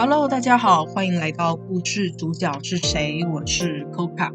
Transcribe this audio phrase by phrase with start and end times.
[0.00, 3.18] Hello，大家好，欢迎来到故事主角是谁？
[3.32, 4.32] 我是 Coca。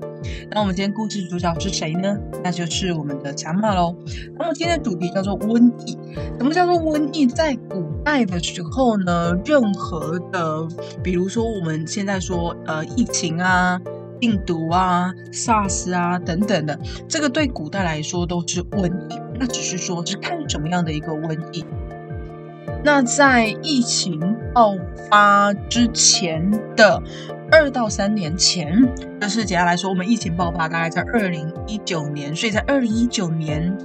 [0.52, 2.18] 那我们今天故事主角是谁呢？
[2.44, 3.96] 那就是我们的强马喽。
[4.38, 5.98] 那么今天的主题叫做瘟疫。
[6.38, 7.26] 什么叫做瘟疫？
[7.26, 10.68] 在古代的时候呢，任何的，
[11.02, 13.80] 比如说我们现在说呃疫情啊、
[14.20, 16.78] 病毒啊、SARS 啊等等的，
[17.08, 19.18] 这个对古代来说都是瘟疫。
[19.40, 21.64] 那只是说是看什么样的一个瘟疫。
[22.84, 24.20] 那在疫情
[24.54, 24.76] 爆
[25.10, 27.02] 发之前的
[27.52, 33.78] 二到三年前，就是简单来说，我们疫情爆发大概在二零一九年，所以在二零一九年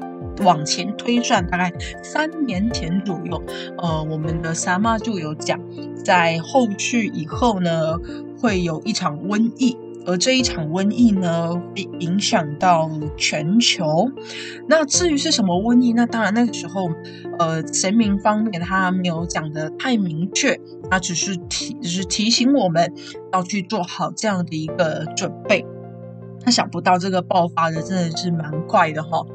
[0.42, 1.72] 往前推算，大概
[2.02, 3.42] 三年前左右，
[3.78, 5.60] 呃，我们的三妈就有讲，
[6.04, 7.96] 在后续以后呢，
[8.40, 9.76] 会有一场瘟疫。
[10.08, 14.10] 而这一场瘟疫呢，会影响到全球。
[14.66, 16.88] 那至于是什么瘟疫，那当然那个时候，
[17.38, 20.58] 呃，神明方面他没有讲的太明确，
[20.90, 22.90] 他只是提，只是提醒我们
[23.34, 25.66] 要去做好这样的一个准备。
[26.42, 29.26] 他想不到这个爆发的真的是蛮快的哈。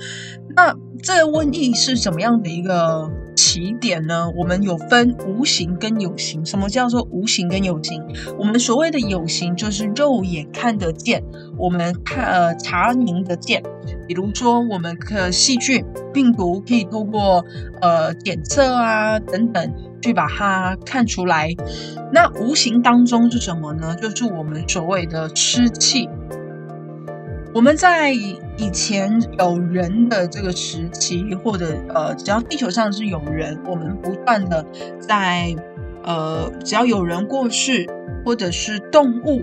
[0.56, 3.12] 那这个瘟疫是什么样的一个？
[3.36, 4.30] 起点呢？
[4.36, 6.46] 我们有分无形跟有形。
[6.46, 8.04] 什么叫做无形跟有形？
[8.38, 11.24] 我们所谓的有形就是肉眼看得见，
[11.58, 13.64] 我们看呃查明的见。
[14.08, 17.46] 比如说，我们可细菌、病毒可以通过
[17.82, 21.50] 呃检测啊等等去把它看出来。
[22.12, 23.96] 那无形当中是什么呢？
[23.96, 26.10] 就是我们所谓的湿气。
[27.54, 34.66] 我们在以前有人的这个时期，或者呃，只要地球上是有人，我们不断的
[35.00, 35.56] 在
[36.04, 37.88] 呃，只要有人过世，
[38.26, 39.40] 或者是动物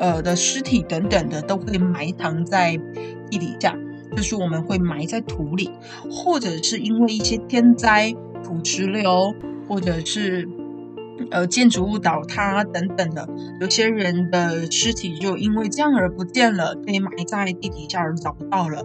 [0.00, 2.76] 呃的尸体等等的，都会埋藏在
[3.30, 3.78] 地底下，
[4.16, 5.70] 就是我们会埋在土里，
[6.10, 8.12] 或者是因为一些天灾、
[8.42, 9.32] 土石流，
[9.68, 10.48] 或者是。
[11.30, 13.28] 呃，建筑物倒塌等等的，
[13.60, 18.84] 有些人的尸体就因为这样而不见了，被埋在地底下而找不到了。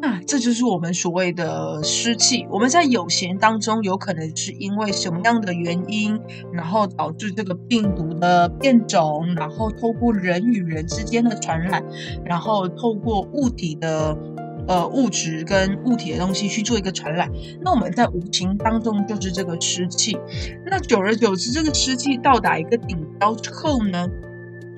[0.00, 2.46] 那这就是我们所谓的湿气。
[2.50, 6.20] 我们在有形当中，有可能是因为什么样的原因，
[6.52, 11.82] 然后导致这个病毒的变种，然后透过人与人之间的传染，
[12.24, 14.16] 然后透过物体的。
[14.68, 20.18] 呃，物质跟物体的东西去做一个传染，那我们在无形当中就是这个湿气。
[20.64, 24.08] 那久而久之，这个湿气到达一个顶高之后呢，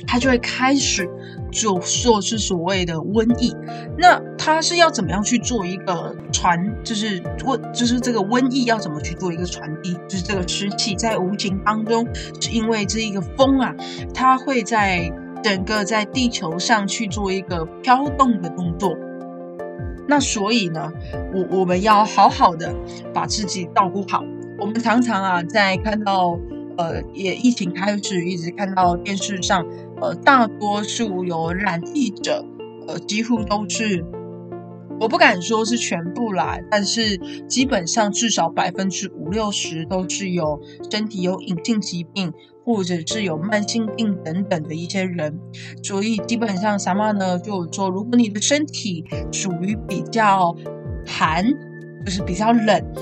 [0.06, 1.08] 它就会开始
[1.50, 3.56] 就说是所谓的瘟疫。
[3.96, 9.94] 那它是要怎么样去做一个传，就是瘟，就是这个瘟疫要怎么去做一个传递？
[10.06, 12.06] 就是这个湿气在无形当中，
[12.40, 13.74] 是因为这一个风啊，
[14.12, 15.10] 它会在
[15.42, 18.94] 整个在地球上去做一个飘动的动作。
[20.08, 20.90] 那所以呢，
[21.34, 22.74] 我我们要好好的
[23.12, 24.24] 把自己照顾好。
[24.58, 26.38] 我们常常啊，在看到
[26.78, 29.64] 呃，也疫情开始，一直看到电视上，
[30.00, 32.44] 呃，大多数有染疫者，
[32.88, 34.04] 呃，几乎都是。
[35.00, 37.16] 我不敢说是全部啦，但是
[37.46, 40.60] 基本上至少百分之五六十都是有
[40.90, 42.32] 身体有隐性疾病，
[42.64, 45.38] 或者是有慢性病等等的一些人。
[45.84, 47.38] 所以基本上什么呢？
[47.38, 50.54] 就说如果你的身体属于比较
[51.06, 51.44] 寒，
[52.04, 52.92] 就是比较冷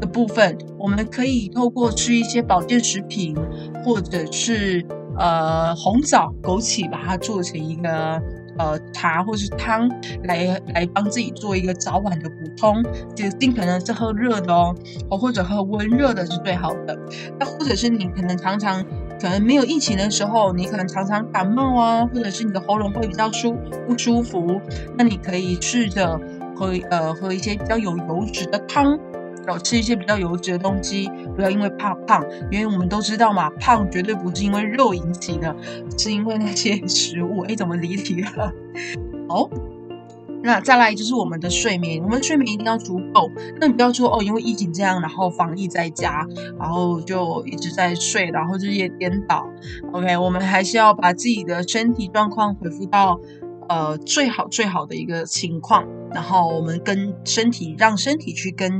[0.00, 3.36] 的部分，我们可以透过吃一些保健食品，
[3.84, 4.84] 或者是
[5.16, 8.20] 呃红枣、枸杞，把它做成一个。
[8.58, 9.88] 呃，茶或是汤
[10.24, 12.82] 来来帮自己做一个早晚的补充，
[13.14, 14.74] 就尽可能是喝热的哦，
[15.10, 16.98] 或者喝温热的是最好的。
[17.38, 18.82] 那或者是你可能常常
[19.20, 23.56] 可能没有疫情的时候，你可能常常感冒啊，或者是你的喉咙会比较舒
[23.86, 24.60] 不舒服，
[24.96, 26.20] 那你可以试着
[26.56, 28.98] 喝呃喝一些比较有油脂的汤。
[29.46, 35.54] 少吃一些比较油脂的东西，不要因为怕胖，因为我们都知道嘛，胖绝对不是因为肉引起的，
[35.98, 37.40] 是因为那些 食物。
[37.42, 38.52] 哎，怎么离题了？
[39.28, 39.48] 好，
[40.42, 43.30] 那再来就是我们的睡眠，我们睡眠一定要足够。
[43.60, 46.26] 那你不要说哦，因为疫情这样，然后防疫在家，
[46.58, 49.46] 然后就一直在睡，然后日夜颠倒。
[49.92, 53.20] OK，我们还是要把自己的身体状况恢复到。
[53.66, 58.78] 呃，最好最好的一个情况，然后我们跟身体让身体去跟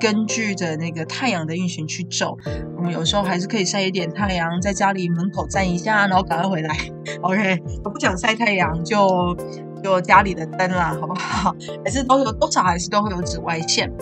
[0.00, 2.38] 根据着那个太阳的运行去走。
[2.76, 6.76] 我们有时候还是可以晒一点太阳，在家里门口站一下，然后赶快回来。
[7.22, 9.36] OK，我不想晒太阳，就
[9.82, 11.54] 就家里的灯啦，好不好？
[11.84, 13.92] 还是都有多少还是都会有紫外线。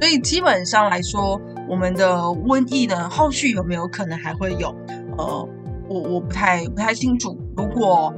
[0.00, 4.74] 所以基本上来说，我们的瘟疫呢，后续有没有可能还会有？
[5.16, 5.48] 呃，
[5.88, 7.38] 我我不太不太清楚。
[7.56, 8.12] 如果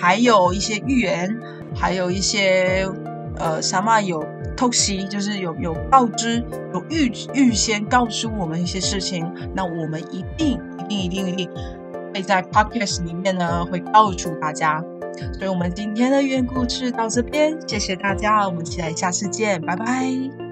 [0.00, 1.34] 还有一些预言，
[1.78, 2.88] 还有一些
[3.36, 4.24] 呃，什么有
[4.56, 6.42] 偷袭，就是有有告知，
[6.74, 11.50] 有预预先告诉我们一些事情，那我们一定一定一定一定
[12.12, 14.82] 会在 podcast 里面呢会告诉大家。
[15.38, 20.47] 所以，我们今天的寓言故事到这边，谢谢大家，我们期待下次见，拜拜。